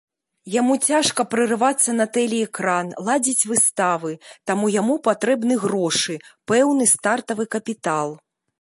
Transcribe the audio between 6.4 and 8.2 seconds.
пэўны стартавы капітал.